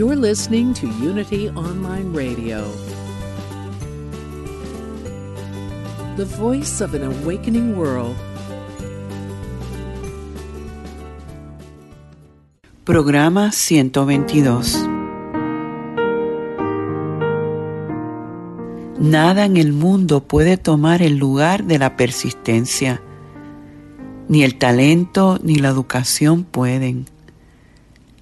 [0.00, 2.64] You're listening to Unity Online Radio,
[6.16, 8.16] the voice of an awakening world.
[12.84, 14.88] Programa 122
[18.98, 23.02] Nada en el mundo puede tomar el lugar de la persistencia.
[24.28, 27.09] Ni el talento ni la educación pueden.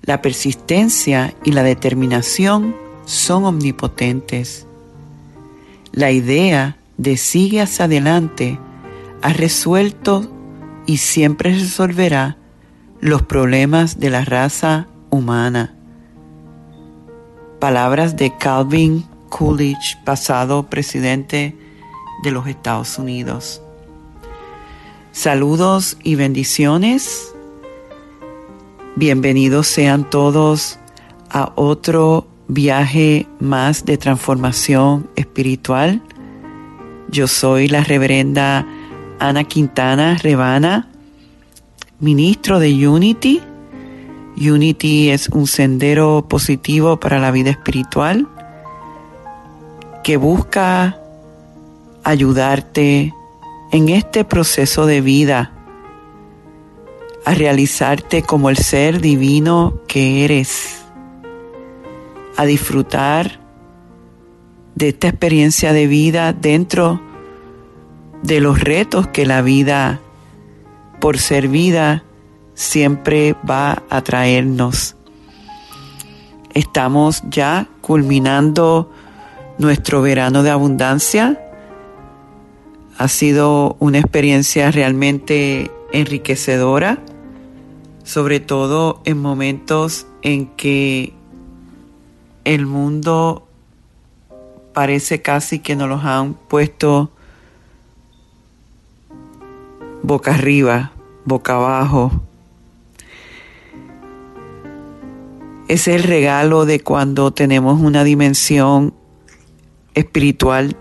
[0.02, 4.66] La persistencia y la determinación son omnipotentes.
[5.92, 8.58] La idea de sigue hacia adelante
[9.22, 10.30] ha resuelto
[10.86, 12.36] y siempre resolverá
[13.00, 15.74] los problemas de la raza humana.
[17.60, 21.56] Palabras de Calvin Coolidge, pasado presidente
[22.22, 23.62] de los Estados Unidos.
[25.12, 27.34] Saludos y bendiciones.
[28.98, 30.76] Bienvenidos sean todos
[31.30, 36.02] a otro viaje más de transformación espiritual.
[37.08, 38.66] Yo soy la reverenda
[39.20, 40.88] Ana Quintana Rebana
[42.00, 43.40] ministro de Unity.
[44.36, 48.26] Unity es un sendero positivo para la vida espiritual
[50.02, 50.98] que busca
[52.02, 53.14] ayudarte
[53.70, 55.52] en este proceso de vida
[57.28, 60.78] a realizarte como el ser divino que eres,
[62.38, 63.38] a disfrutar
[64.74, 67.02] de esta experiencia de vida dentro
[68.22, 70.00] de los retos que la vida
[71.00, 72.02] por ser vida
[72.54, 74.96] siempre va a traernos.
[76.54, 78.90] Estamos ya culminando
[79.58, 81.38] nuestro verano de abundancia.
[82.96, 86.98] Ha sido una experiencia realmente enriquecedora,
[88.08, 91.12] sobre todo en momentos en que
[92.44, 93.46] el mundo
[94.72, 97.10] parece casi que nos los han puesto
[100.02, 100.92] boca arriba,
[101.26, 102.10] boca abajo.
[105.68, 108.94] Es el regalo de cuando tenemos una dimensión
[109.92, 110.78] espiritual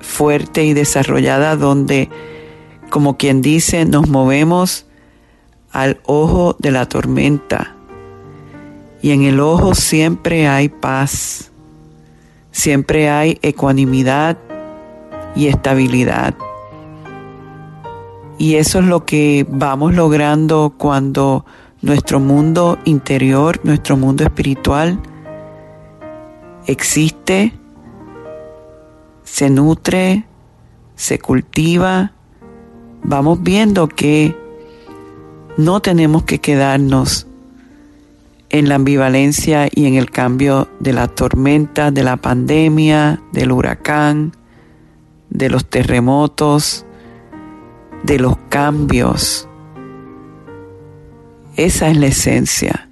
[0.00, 2.08] fuerte y desarrollada donde,
[2.88, 4.86] como quien dice, nos movemos
[5.72, 7.74] al ojo de la tormenta.
[9.00, 11.50] Y en el ojo siempre hay paz,
[12.52, 14.38] siempre hay ecuanimidad
[15.34, 16.34] y estabilidad.
[18.38, 21.44] Y eso es lo que vamos logrando cuando
[21.80, 25.00] nuestro mundo interior, nuestro mundo espiritual
[26.66, 27.52] existe,
[29.24, 30.24] se nutre,
[30.94, 32.12] se cultiva.
[33.02, 34.36] Vamos viendo que
[35.56, 37.26] no tenemos que quedarnos
[38.50, 44.32] en la ambivalencia y en el cambio de la tormenta, de la pandemia, del huracán,
[45.30, 46.84] de los terremotos,
[48.02, 49.48] de los cambios.
[51.56, 52.88] Esa es la esencia.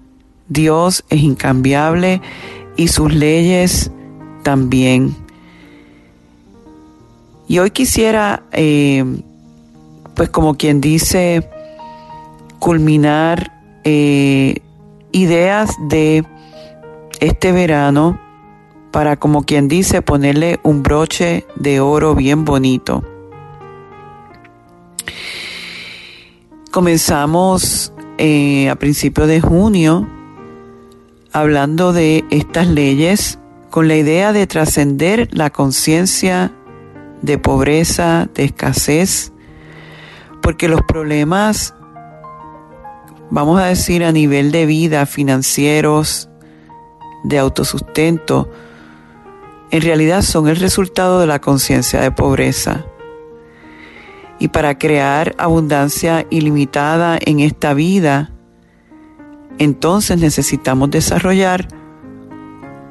[0.48, 2.20] Dios es incambiable
[2.76, 3.90] y sus leyes
[4.42, 5.14] también.
[7.48, 9.04] Y hoy quisiera, eh,
[10.14, 11.48] pues como quien dice,
[12.60, 14.62] culminar eh,
[15.10, 16.24] ideas de
[17.18, 18.20] este verano
[18.92, 23.04] para, como quien dice, ponerle un broche de oro bien bonito.
[26.70, 30.08] Comenzamos eh, a principios de junio
[31.32, 33.38] hablando de estas leyes
[33.70, 36.52] con la idea de trascender la conciencia
[37.22, 39.32] de pobreza, de escasez,
[40.42, 41.74] porque los problemas,
[43.30, 46.28] vamos a decir a nivel de vida, financieros,
[47.24, 48.50] de autosustento,
[49.70, 52.84] en realidad son el resultado de la conciencia de pobreza.
[54.38, 58.32] Y para crear abundancia ilimitada en esta vida,
[59.58, 61.68] entonces necesitamos desarrollar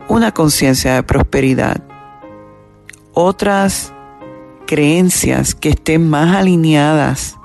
[0.08, 1.84] una conciencia de prosperidad,
[3.14, 3.92] otras
[4.68, 7.39] creencias que estén más alineadas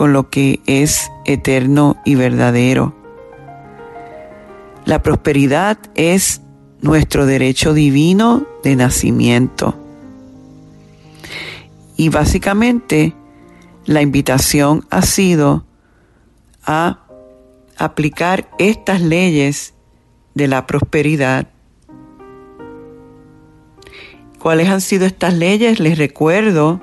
[0.00, 2.94] con lo que es eterno y verdadero.
[4.86, 6.40] La prosperidad es
[6.80, 9.74] nuestro derecho divino de nacimiento.
[11.98, 13.12] Y básicamente
[13.84, 15.66] la invitación ha sido
[16.64, 17.00] a
[17.76, 19.74] aplicar estas leyes
[20.32, 21.46] de la prosperidad.
[24.38, 25.78] ¿Cuáles han sido estas leyes?
[25.78, 26.80] Les recuerdo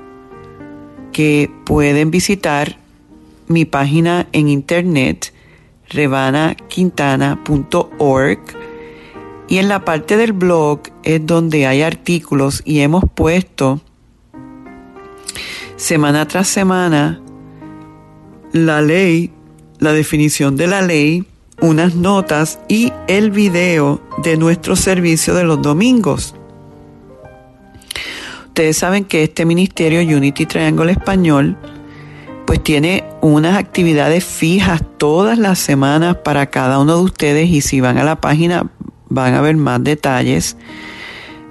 [1.11, 2.77] que pueden visitar
[3.47, 5.33] mi página en internet
[5.89, 8.39] revanaquintana.org
[9.49, 13.79] y en la parte del blog es donde hay artículos y hemos puesto
[15.77, 17.21] semana tras semana
[18.51, 19.31] la ley,
[19.79, 21.25] la definición de la ley,
[21.61, 26.35] unas notas y el video de nuestro servicio de los domingos.
[28.47, 31.57] Ustedes saben que este ministerio Unity Triangle Español
[32.47, 37.81] pues tiene unas actividades fijas todas las semanas para cada uno de ustedes y si
[37.81, 38.71] van a la página
[39.09, 40.55] van a ver más detalles.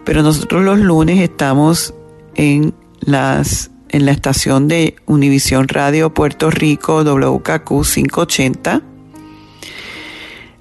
[0.04, 1.94] Pero nosotros los lunes estamos
[2.34, 8.82] en las en la estación de Univisión Radio Puerto Rico WKQ 580.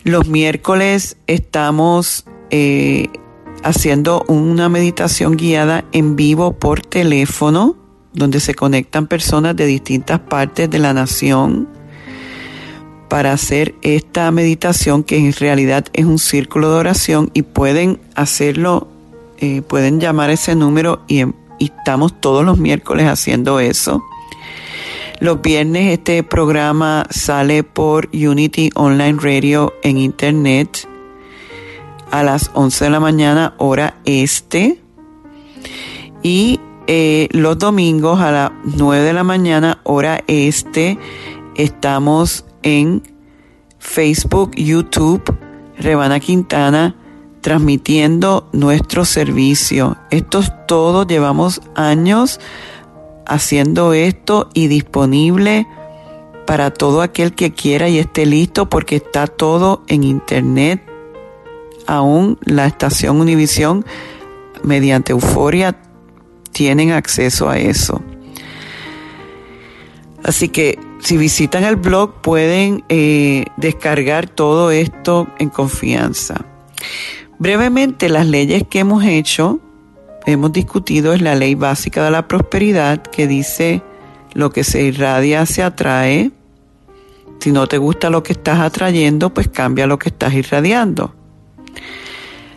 [0.04, 3.08] Los miércoles estamos eh,
[3.64, 7.85] haciendo una meditación guiada en vivo por teléfono
[8.16, 11.68] donde se conectan personas de distintas partes de la nación
[13.10, 18.88] para hacer esta meditación que en realidad es un círculo de oración y pueden hacerlo,
[19.38, 24.04] eh, pueden llamar ese número y, y estamos todos los miércoles haciendo eso.
[25.20, 30.88] Los viernes este programa sale por Unity Online Radio en Internet
[32.12, 34.82] a las 11 de la mañana hora este.
[36.22, 41.00] Y eh, los domingos a las 9 de la mañana, hora este,
[41.56, 43.02] estamos en
[43.80, 45.24] Facebook, YouTube,
[45.78, 46.96] Rebana Quintana,
[47.42, 49.98] transmitiendo nuestro servicio.
[50.12, 52.40] Esto es todo, llevamos años
[53.28, 55.68] haciendo esto y disponible
[56.46, 60.84] para todo aquel que quiera y esté listo porque está todo en internet.
[61.88, 63.86] Aún la estación Univisión
[64.64, 65.80] mediante Euforia
[66.56, 68.02] tienen acceso a eso.
[70.24, 76.46] Así que si visitan el blog pueden eh, descargar todo esto en confianza.
[77.40, 79.60] Brevemente, las leyes que hemos hecho,
[80.26, 83.84] hemos discutido, es la ley básica de la prosperidad que dice
[84.34, 86.32] lo que se irradia se atrae.
[87.42, 91.14] Si no te gusta lo que estás atrayendo, pues cambia lo que estás irradiando.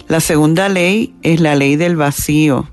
[0.06, 2.68] La segunda ley es la ley del vacío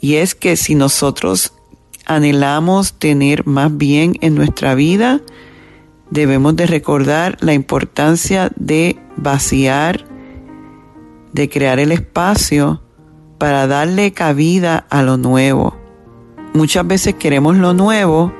[0.00, 1.52] y es que si nosotros
[2.06, 5.20] anhelamos tener más bien en nuestra vida,
[6.10, 10.06] debemos de recordar la importancia de vaciar,
[11.32, 12.82] de crear el espacio
[13.38, 15.76] para darle cabida a lo nuevo.
[16.54, 18.32] Muchas veces queremos lo nuevo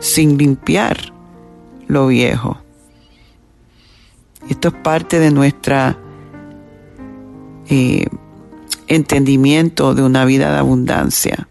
[0.00, 1.12] sin limpiar
[1.86, 2.58] lo viejo.
[4.48, 5.98] Esto es parte de nuestra
[7.68, 8.06] eh,
[8.88, 11.48] entendimiento de una vida de abundancia.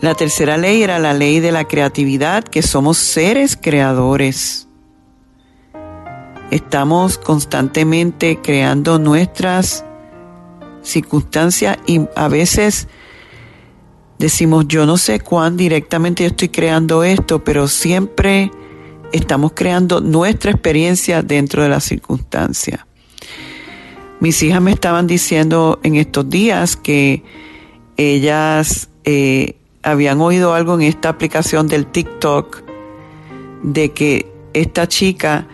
[0.00, 4.68] La tercera ley era la ley de la creatividad, que somos seres creadores.
[6.50, 9.82] Estamos constantemente creando nuestras
[10.82, 12.86] circunstancias y a veces
[14.18, 18.50] decimos, yo no sé cuán directamente yo estoy creando esto, pero siempre
[19.12, 22.86] estamos creando nuestra experiencia dentro de la circunstancia.
[24.20, 27.22] Mis hijas me estaban diciendo en estos días que
[27.96, 32.62] ellas eh, habían oído algo en esta aplicación del TikTok
[33.62, 35.46] de que esta chica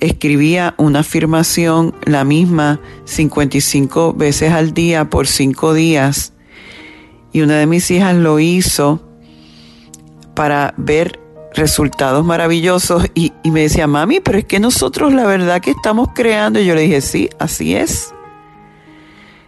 [0.00, 6.32] escribía una afirmación la misma 55 veces al día por cinco días.
[7.32, 9.00] Y una de mis hijas lo hizo
[10.34, 11.20] para ver
[11.54, 16.60] resultados maravillosos y, me decía, mami, pero es que nosotros la verdad que estamos creando.
[16.60, 18.14] Y yo le dije, sí, así es.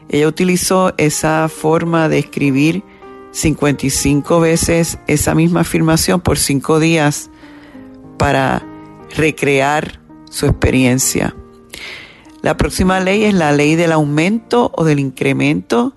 [0.09, 2.83] Ella utilizó esa forma de escribir
[3.31, 7.31] 55 veces esa misma afirmación por cinco días
[8.19, 8.63] para
[9.17, 11.35] recrear su experiencia.
[12.43, 15.95] La próxima ley es la ley del aumento o del incremento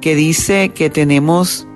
[0.00, 1.66] que dice que tenemos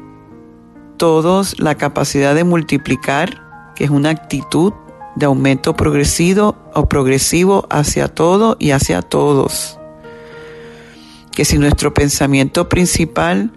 [0.96, 3.43] todos la capacidad de multiplicar
[3.74, 4.72] que es una actitud
[5.16, 9.78] de aumento progresivo o progresivo hacia todo y hacia todos.
[11.32, 13.52] Que si nuestro pensamiento principal,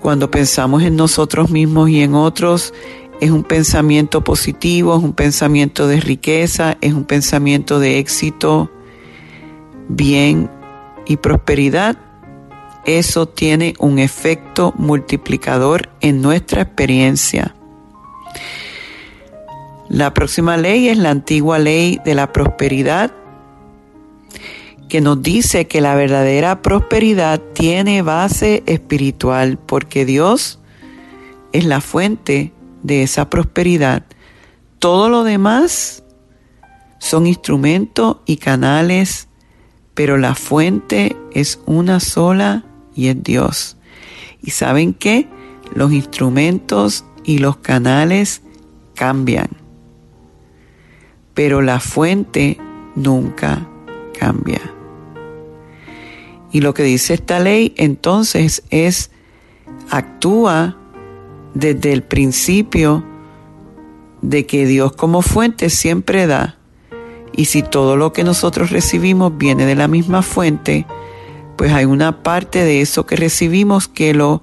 [0.00, 2.72] cuando pensamos en nosotros mismos y en otros,
[3.20, 8.70] es un pensamiento positivo, es un pensamiento de riqueza, es un pensamiento de éxito,
[9.88, 10.50] bien
[11.06, 11.98] y prosperidad,
[12.84, 17.54] eso tiene un efecto multiplicador en nuestra experiencia.
[19.88, 23.12] La próxima ley es la antigua ley de la prosperidad,
[24.88, 30.58] que nos dice que la verdadera prosperidad tiene base espiritual, porque Dios
[31.52, 32.52] es la fuente
[32.82, 34.04] de esa prosperidad.
[34.78, 36.04] Todo lo demás
[36.98, 39.28] son instrumentos y canales,
[39.94, 42.64] pero la fuente es una sola
[42.94, 43.76] y es Dios.
[44.42, 45.28] ¿Y saben qué?
[45.74, 48.42] Los instrumentos y los canales
[48.94, 49.48] cambian,
[51.38, 52.58] pero la fuente
[52.96, 53.68] nunca
[54.18, 54.60] cambia.
[56.50, 59.12] Y lo que dice esta ley entonces es,
[59.88, 60.76] actúa
[61.54, 63.04] desde el principio
[64.20, 66.58] de que Dios como fuente siempre da.
[67.32, 70.86] Y si todo lo que nosotros recibimos viene de la misma fuente,
[71.54, 74.42] pues hay una parte de eso que recibimos que lo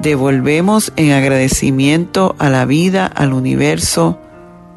[0.00, 4.18] devolvemos en agradecimiento a la vida, al universo,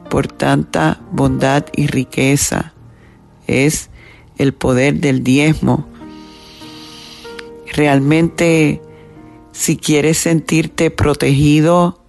[0.10, 2.74] por tanta bondad y riqueza.
[3.48, 3.90] Es
[4.38, 5.88] el poder del diezmo.
[7.74, 8.82] Realmente
[9.52, 12.04] si quieres sentirte protegido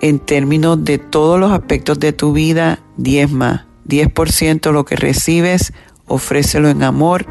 [0.00, 3.66] en términos de todos los aspectos de tu vida, diezma.
[3.88, 5.72] 10% lo que recibes,
[6.06, 7.26] ofrécelo en amor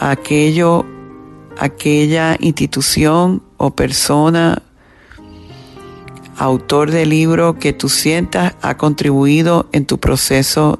[0.00, 0.84] a aquello,
[1.58, 4.62] aquella institución o persona,
[6.36, 10.78] autor del libro que tú sientas ha contribuido en tu proceso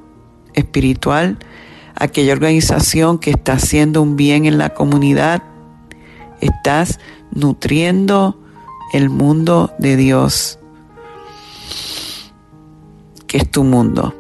[0.55, 1.39] espiritual,
[1.95, 5.43] aquella organización que está haciendo un bien en la comunidad,
[6.41, 6.99] estás
[7.31, 8.39] nutriendo
[8.93, 10.59] el mundo de Dios,
[13.27, 14.15] que es tu mundo.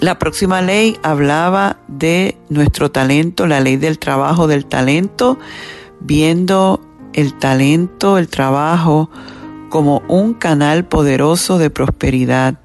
[0.00, 5.38] La próxima ley hablaba de nuestro talento, la ley del trabajo del talento,
[6.00, 6.80] viendo
[7.12, 9.10] el talento, el trabajo,
[9.70, 12.60] como un canal poderoso de prosperidad.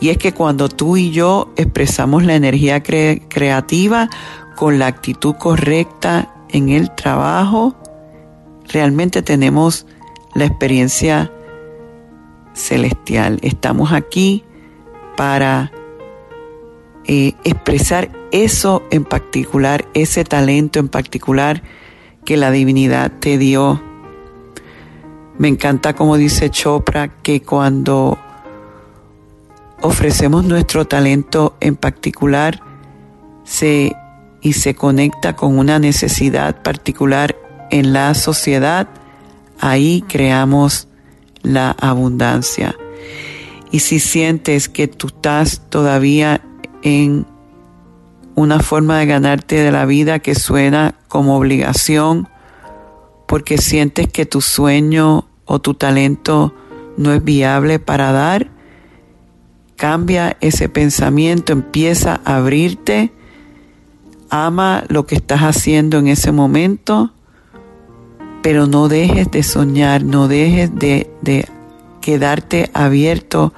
[0.00, 4.10] Y es que cuando tú y yo expresamos la energía creativa
[4.56, 7.74] con la actitud correcta en el trabajo,
[8.68, 9.86] realmente tenemos
[10.34, 11.32] la experiencia
[12.54, 13.38] celestial.
[13.42, 14.44] Estamos aquí
[15.16, 15.72] para
[17.06, 21.62] eh, expresar eso en particular, ese talento en particular
[22.24, 23.87] que la divinidad te dio.
[25.38, 28.18] Me encanta como dice Chopra que cuando
[29.80, 32.60] ofrecemos nuestro talento en particular,
[34.40, 37.36] y se conecta con una necesidad particular
[37.70, 38.88] en la sociedad,
[39.58, 40.88] ahí creamos
[41.42, 42.76] la abundancia.
[43.70, 46.42] Y si sientes que tú estás todavía
[46.82, 47.26] en
[48.34, 52.28] una forma de ganarte de la vida que suena como obligación,
[53.26, 56.54] porque sientes que tu sueño o tu talento
[56.96, 58.50] no es viable para dar,
[59.76, 63.12] cambia ese pensamiento, empieza a abrirte
[64.30, 67.12] ama lo que estás haciendo en ese momento,
[68.42, 71.48] pero no dejes de soñar, no dejes de,
[72.02, 73.52] quedarte abierto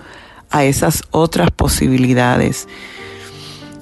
[0.51, 2.69] a esas otras posibilidades.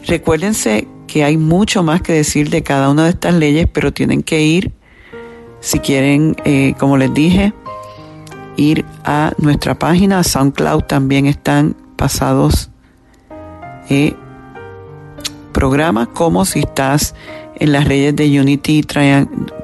[0.06, 4.22] Recuérdense que hay mucho más que decir de cada una de estas leyes, pero tienen
[4.22, 4.72] que ir,
[5.60, 7.54] si quieren, eh, como les dije,
[8.58, 10.22] ir a nuestra página.
[10.22, 12.70] SoundCloud también están pasados
[13.88, 14.14] eh,
[15.52, 17.14] programa como si estás
[17.56, 18.84] en las redes de Unity,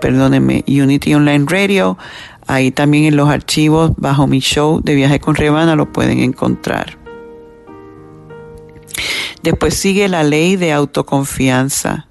[0.00, 1.98] perdónenme, Unity Online Radio.
[2.46, 6.98] Ahí también en los archivos bajo mi show de viaje con Rebana lo pueden encontrar.
[9.42, 12.08] Después sigue la ley de autoconfianza,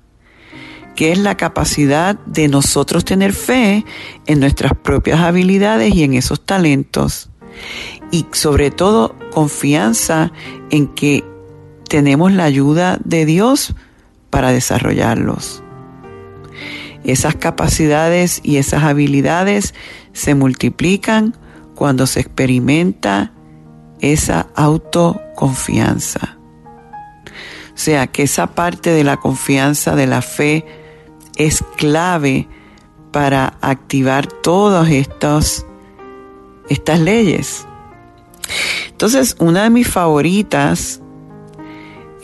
[0.96, 3.86] que es la capacidad de nosotros tener fe
[4.26, 7.30] en nuestras propias habilidades y en esos talentos.
[8.12, 10.32] Y sobre todo confianza
[10.70, 11.24] en que
[11.88, 13.76] tenemos la ayuda de Dios
[14.30, 15.64] para desarrollarlos.
[17.04, 19.74] Esas capacidades y esas habilidades
[20.14, 21.36] se multiplican
[21.76, 23.34] cuando se experimenta
[24.00, 26.38] esa autoconfianza.
[27.26, 30.66] O sea que esa parte de la confianza, de la fe,
[31.36, 32.48] es clave
[33.12, 35.66] para activar todas estas,
[36.70, 37.68] estas leyes.
[38.90, 41.02] Entonces, una de mis favoritas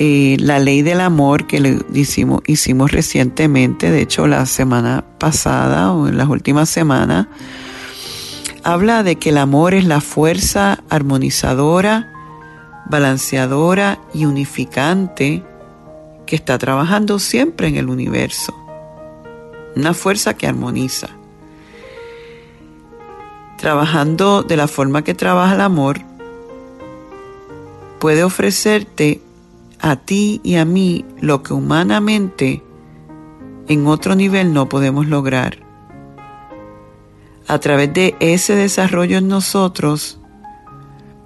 [0.02, 5.92] eh, la ley del amor que le hicimos, hicimos recientemente, de hecho la semana pasada
[5.92, 7.28] o en las últimas semanas,
[8.64, 12.14] habla de que el amor es la fuerza armonizadora,
[12.90, 15.44] balanceadora y unificante
[16.26, 18.56] que está trabajando siempre en el universo.
[19.76, 21.10] Una fuerza que armoniza.
[23.58, 26.00] Trabajando de la forma que trabaja el amor,
[28.00, 29.22] puede ofrecerte
[29.80, 32.64] a ti y a mí lo que humanamente
[33.68, 35.60] en otro nivel no podemos lograr.
[37.48, 40.20] A través de ese desarrollo en nosotros,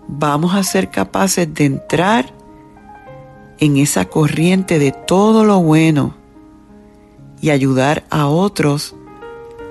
[0.08, 2.34] vamos a ser capaces de entrar
[3.60, 6.23] en esa corriente de todo lo bueno
[7.44, 8.96] y ayudar a otros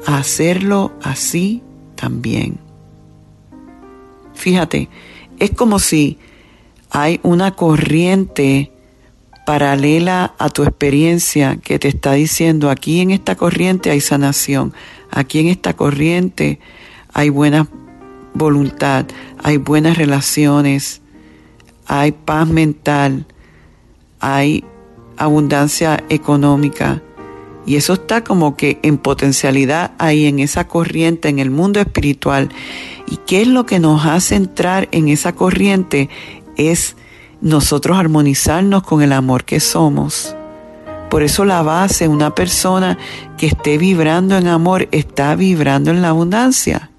[0.04, 1.62] a hacerlo así
[1.94, 2.58] también.
[4.34, 4.90] Fíjate,
[5.38, 6.18] es como si
[6.90, 8.70] hay una corriente
[9.46, 14.74] paralela a tu experiencia que te está diciendo, aquí en esta corriente hay sanación,
[15.10, 16.60] aquí en esta corriente
[17.14, 17.68] hay buena
[18.34, 19.06] voluntad,
[19.42, 21.00] hay buenas relaciones,
[21.86, 23.24] hay paz mental,
[24.20, 24.62] hay
[25.16, 27.00] abundancia económica.
[27.64, 32.48] Y eso está como que en potencialidad ahí en esa corriente, en el mundo espiritual.
[33.06, 36.08] ¿Y qué es lo que nos hace entrar en esa corriente?
[36.56, 36.96] es
[37.40, 40.34] nosotros armonizarnos con el amor que somos.
[41.10, 42.98] Por eso la base, una persona
[43.36, 46.90] que esté vibrando en amor, está vibrando en la abundancia.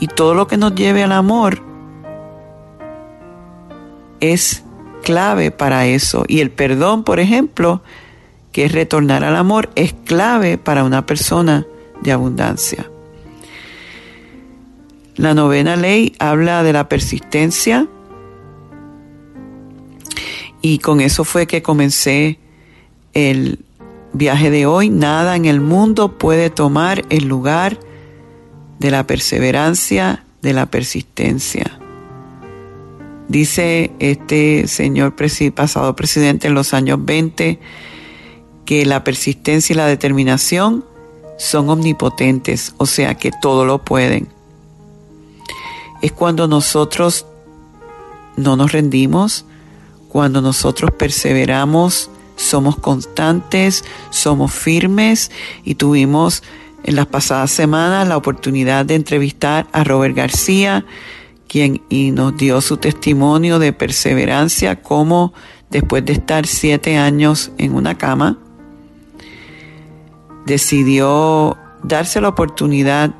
[0.00, 1.62] Y todo lo que nos lleve al amor
[4.20, 4.62] es
[5.02, 6.24] clave para eso.
[6.26, 7.82] Y el perdón, por ejemplo,
[8.56, 11.66] que retornar al amor, es clave para una persona
[12.00, 12.90] de abundancia.
[15.16, 17.86] La novena ley habla de la persistencia
[20.62, 22.38] y con eso fue que comencé
[23.12, 23.58] el
[24.14, 24.88] viaje de hoy.
[24.88, 27.78] Nada en el mundo puede tomar el lugar
[28.78, 31.78] de la perseverancia, de la persistencia.
[33.28, 35.14] Dice este señor
[35.54, 37.60] pasado presidente en los años 20
[38.66, 40.84] que la persistencia y la determinación
[41.38, 44.28] son omnipotentes, o sea que todo lo pueden.
[46.02, 47.26] Es cuando nosotros
[48.36, 49.46] no nos rendimos,
[50.08, 55.30] cuando nosotros perseveramos, somos constantes, somos firmes
[55.64, 56.42] y tuvimos
[56.84, 60.84] en las pasadas semanas la oportunidad de entrevistar a Robert García,
[61.48, 65.32] quien y nos dio su testimonio de perseverancia, como
[65.70, 68.38] después de estar siete años en una cama,
[70.46, 73.10] decidió darse la oportunidad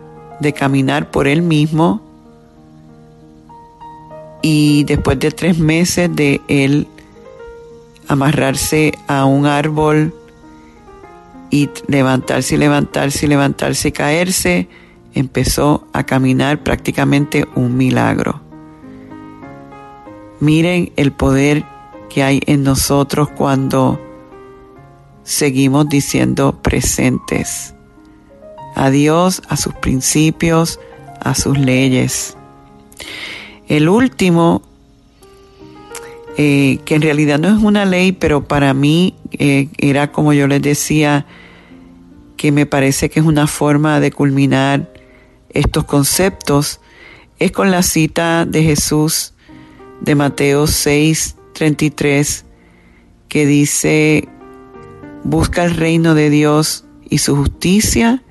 [0.40, 2.00] de caminar por él mismo
[4.42, 6.86] y después de tres meses de él
[8.08, 10.14] amarrarse a un árbol
[11.50, 14.68] y levantarse y levantarse y levantarse y caerse,
[15.14, 18.40] empezó a caminar prácticamente un milagro.
[20.38, 21.64] Miren el poder
[22.08, 24.00] que hay en nosotros cuando
[25.26, 27.74] seguimos diciendo presentes
[28.76, 30.78] a Dios, a sus principios,
[31.20, 32.36] a sus leyes.
[33.66, 34.62] El último,
[36.38, 40.46] eh, que en realidad no es una ley, pero para mí eh, era como yo
[40.46, 41.26] les decía,
[42.36, 44.92] que me parece que es una forma de culminar
[45.50, 46.80] estos conceptos,
[47.38, 49.32] es con la cita de Jesús
[50.02, 52.44] de Mateo 6, 33,
[53.28, 54.28] que dice,
[55.26, 58.22] busca el reino de Dios y su justicia,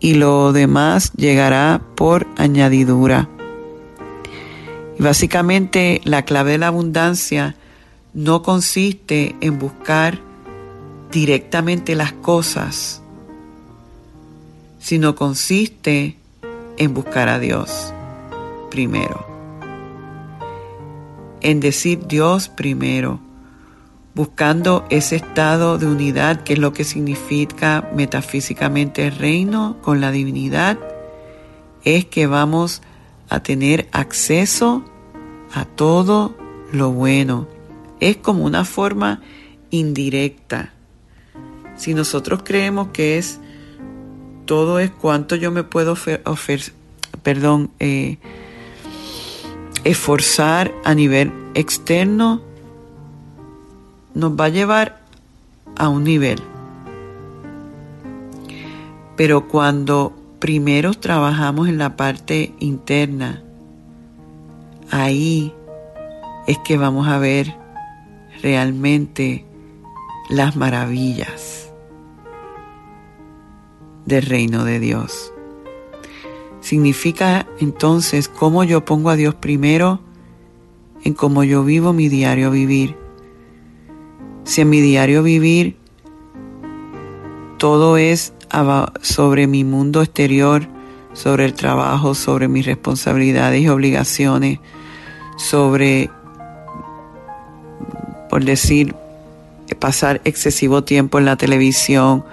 [0.00, 3.28] y lo demás llegará por añadidura.
[4.98, 7.54] Básicamente la clave de la abundancia
[8.14, 10.20] no consiste en buscar
[11.12, 13.02] directamente las cosas,
[14.78, 16.16] sino consiste
[16.78, 17.92] en buscar a Dios
[18.70, 19.26] primero.
[21.42, 23.20] En decir Dios primero,
[24.18, 30.10] buscando ese estado de unidad que es lo que significa metafísicamente el reino con la
[30.10, 30.76] divinidad,
[31.84, 32.82] es que vamos
[33.28, 34.84] a tener acceso
[35.54, 36.36] a todo
[36.72, 37.46] lo bueno.
[38.00, 39.22] Es como una forma
[39.70, 40.72] indirecta.
[41.76, 43.38] Si nosotros creemos que es
[44.46, 46.74] todo es cuánto yo me puedo ofrecer,
[47.22, 48.18] perdón, eh,
[49.84, 52.47] esforzar a nivel externo,
[54.18, 55.00] nos va a llevar
[55.76, 56.42] a un nivel.
[59.16, 63.42] Pero cuando primero trabajamos en la parte interna.
[64.90, 65.54] Ahí
[66.46, 67.54] es que vamos a ver
[68.42, 69.44] realmente
[70.28, 71.72] las maravillas
[74.04, 75.32] del reino de Dios.
[76.60, 80.00] significa entonces cómo yo pongo a Dios primero
[81.02, 83.07] en cómo yo vivo mi diario vivir.
[84.48, 85.76] Si en mi diario vivir
[87.58, 88.32] todo es
[89.02, 90.66] sobre mi mundo exterior,
[91.12, 94.58] sobre el trabajo, sobre mis responsabilidades y obligaciones,
[95.36, 96.08] sobre,
[98.30, 98.94] por decir,
[99.78, 102.24] pasar excesivo tiempo en la televisión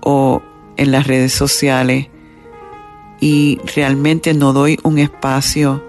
[0.00, 0.42] o
[0.76, 2.06] en las redes sociales
[3.18, 5.82] y realmente no doy un espacio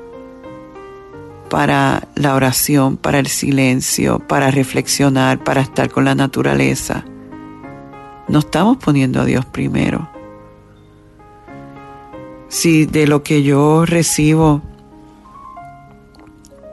[1.56, 7.06] para la oración, para el silencio, para reflexionar, para estar con la naturaleza.
[8.28, 10.10] No estamos poniendo a Dios primero.
[12.50, 14.64] Si de lo que yo recibo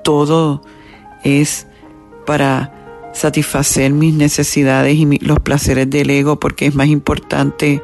[0.02, 0.62] todo
[1.22, 1.68] es
[2.26, 7.80] para satisfacer mis necesidades y los placeres del ego porque es más importante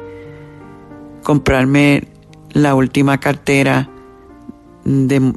[1.23, 2.09] comprarme
[2.51, 3.89] la última cartera
[4.83, 5.33] de,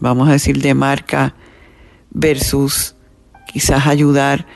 [0.00, 1.34] vamos a decir, de marca
[2.10, 2.94] versus
[3.52, 4.46] quizás ayudar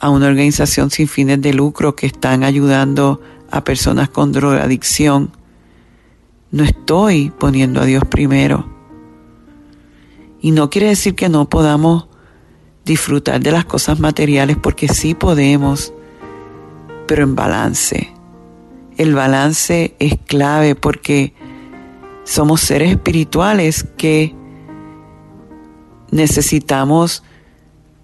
[0.00, 5.32] a una organización sin fines de lucro que están ayudando a personas con drogadicción.
[6.50, 8.68] No estoy poniendo a Dios primero.
[10.40, 12.06] Y no quiere decir que no podamos
[12.84, 15.92] disfrutar de las cosas materiales porque sí podemos,
[17.06, 18.14] pero en balance.
[18.96, 21.34] El balance es clave porque
[22.24, 24.34] somos seres espirituales que
[26.10, 27.22] necesitamos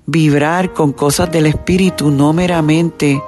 [0.07, 3.23] vibrar con cosas del espíritu, no meramente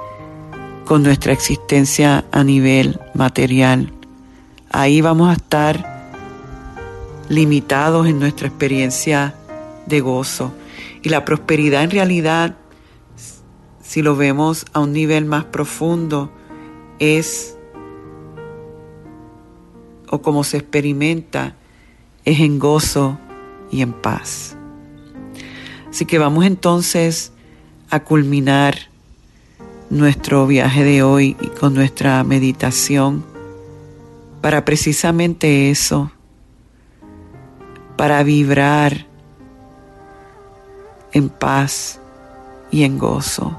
[0.85, 3.91] con nuestra existencia a nivel material.
[4.71, 5.97] Ahí vamos a estar
[7.29, 9.35] limitados en nuestra experiencia
[9.85, 10.53] de gozo.
[11.01, 12.55] Y la prosperidad en realidad,
[13.81, 16.31] si lo vemos a un nivel más profundo,
[16.99, 17.57] es,
[20.09, 21.55] o como se experimenta,
[22.25, 23.17] es en gozo
[23.71, 24.56] y en paz.
[25.89, 27.31] Así que vamos entonces
[27.89, 28.75] a culminar
[29.89, 33.23] nuestro viaje de hoy con nuestra meditación
[34.41, 36.11] para precisamente eso,
[37.95, 39.05] para vibrar
[41.13, 41.99] en paz
[42.69, 43.57] y en gozo,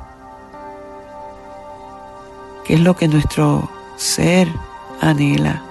[2.64, 4.48] que es lo que nuestro ser
[5.00, 5.67] anhela.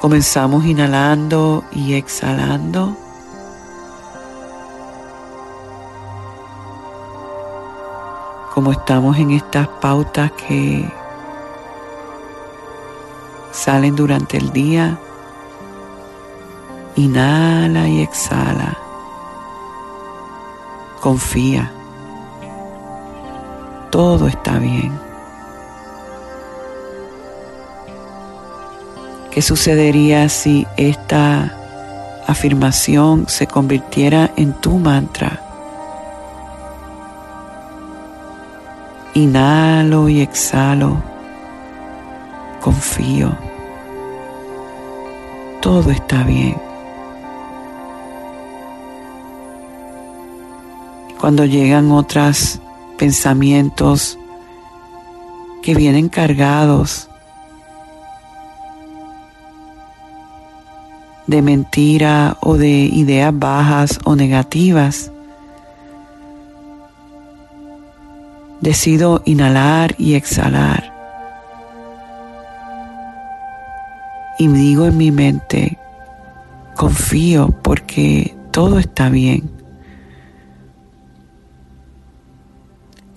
[0.00, 2.96] Comenzamos inhalando y exhalando.
[8.54, 10.90] Como estamos en estas pautas que
[13.52, 14.98] salen durante el día,
[16.96, 18.78] inhala y exhala.
[21.02, 21.70] Confía.
[23.90, 25.09] Todo está bien.
[29.30, 31.54] ¿Qué sucedería si esta
[32.26, 35.40] afirmación se convirtiera en tu mantra?
[39.14, 41.00] Inhalo y exhalo.
[42.60, 43.36] Confío.
[45.60, 46.56] Todo está bien.
[51.20, 52.60] Cuando llegan otros
[52.98, 54.18] pensamientos
[55.62, 57.09] que vienen cargados
[61.30, 65.12] de mentira o de ideas bajas o negativas.
[68.60, 70.92] Decido inhalar y exhalar.
[74.40, 75.78] Y digo en mi mente,
[76.74, 79.48] confío porque todo está bien.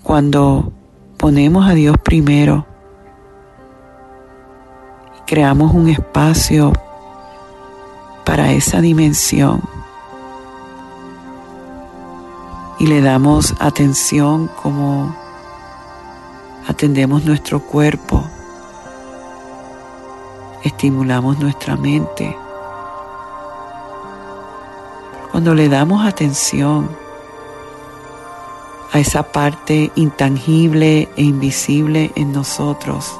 [0.04, 0.72] Cuando
[1.16, 2.64] ponemos a Dios primero,
[5.26, 6.72] creamos un espacio
[8.24, 9.62] para esa dimensión
[12.78, 15.14] y le damos atención como
[16.66, 18.24] atendemos nuestro cuerpo,
[20.62, 22.36] estimulamos nuestra mente.
[25.30, 26.88] Cuando le damos atención
[28.92, 33.18] a esa parte intangible e invisible en nosotros,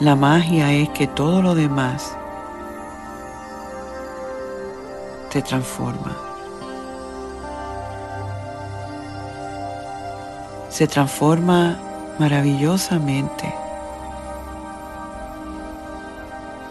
[0.00, 2.16] La magia es que todo lo demás
[5.32, 6.16] te transforma.
[10.68, 11.76] Se transforma
[12.20, 13.52] maravillosamente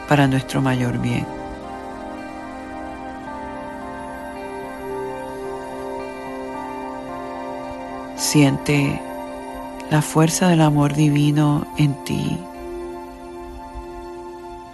[0.08, 1.28] para nuestro mayor bien.
[8.16, 9.02] Siente
[9.92, 12.40] la fuerza del amor divino en ti,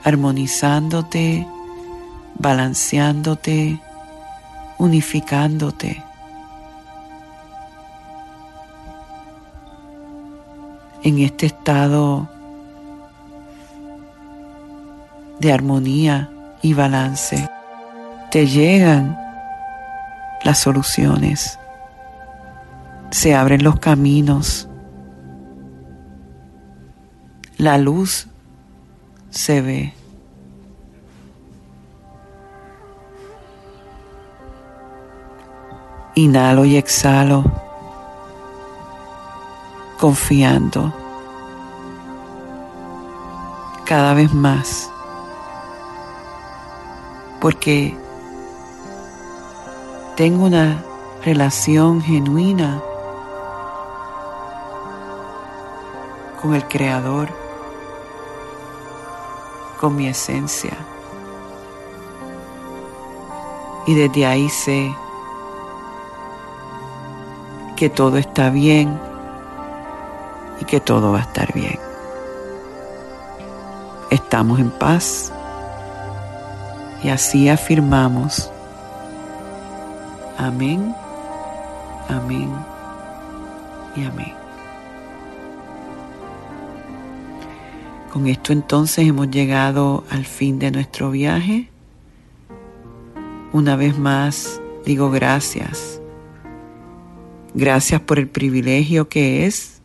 [0.04, 1.48] armonizándote,
[2.36, 3.80] balanceándote,
[4.78, 6.04] unificándote.
[11.04, 12.30] En este estado
[15.40, 16.30] de armonía
[16.62, 17.50] y balance,
[18.32, 19.18] te llegan
[20.44, 21.60] las soluciones,
[23.12, 24.68] se abren los caminos,
[27.58, 28.28] la luz
[29.34, 29.94] se ve.
[36.16, 37.44] Inhalo y exhalo,
[40.00, 40.94] confiando
[43.86, 44.92] cada vez más,
[47.42, 47.98] porque
[50.16, 50.84] tengo una
[51.26, 52.80] relación genuina
[56.40, 57.43] con el Creador,
[59.84, 60.72] con mi esencia.
[63.86, 64.96] Y desde ahí sé
[67.76, 68.98] que todo está bien
[70.62, 71.78] y que todo va a estar bien.
[74.10, 75.34] Estamos en paz
[77.04, 78.50] y así afirmamos.
[80.38, 80.96] Amén,
[82.08, 82.50] amén
[83.98, 84.43] y amén.
[88.14, 91.72] Con esto entonces hemos llegado al fin de nuestro viaje.
[93.52, 96.00] Una vez más digo gracias
[97.56, 99.82] Gracias por el privilegio que es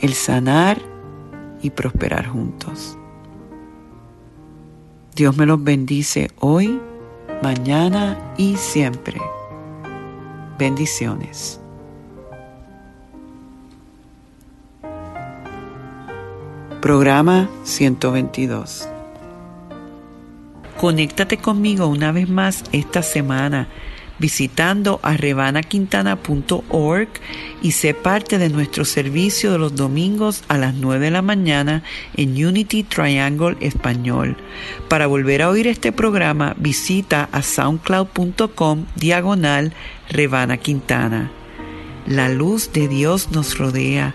[0.00, 0.80] el sanar
[1.62, 2.96] y prosperar juntos.
[5.16, 6.80] Dios me los bendice hoy,
[7.42, 9.20] mañana y siempre.
[10.58, 11.59] Bendiciones.
[16.80, 18.88] Programa 122.
[20.80, 23.68] Conéctate conmigo una vez más esta semana
[24.18, 27.08] visitando a revanaquintana.org
[27.62, 31.82] y sé parte de nuestro servicio de los domingos a las 9 de la mañana
[32.16, 34.36] en Unity Triangle Español.
[34.88, 39.72] Para volver a oír este programa, visita a soundcloud.com diagonal
[40.08, 41.30] Revana Quintana.
[42.06, 44.14] La luz de Dios nos rodea,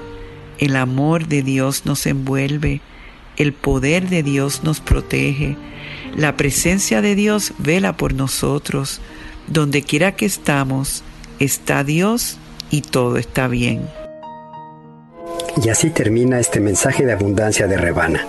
[0.59, 2.81] el amor de Dios nos envuelve,
[3.37, 5.57] el poder de Dios nos protege,
[6.15, 9.01] la presencia de Dios vela por nosotros,
[9.47, 11.03] donde quiera que estamos,
[11.39, 12.37] está Dios
[12.71, 13.87] y todo está bien.
[15.63, 18.25] Y así termina este mensaje de abundancia de Rebana.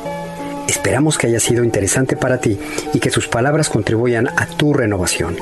[0.69, 2.59] Esperamos que haya sido interesante para ti
[2.93, 5.37] y que sus palabras contribuyan a tu renovación.